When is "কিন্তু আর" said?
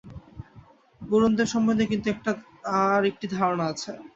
1.91-3.01